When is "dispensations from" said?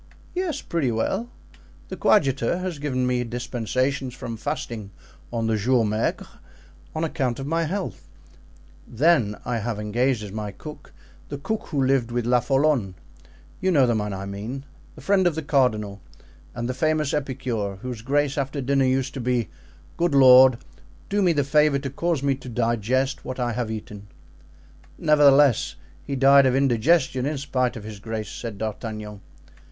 3.23-4.35